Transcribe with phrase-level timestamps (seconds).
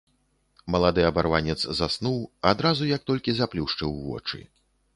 [0.75, 2.17] Малады абарванец заснуў
[2.55, 4.45] адразу, як толькі заплюшчыў вочы.